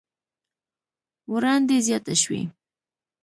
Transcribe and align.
وړاندې 1.33 1.75
زياته 1.87 2.13
شوې 2.21 2.41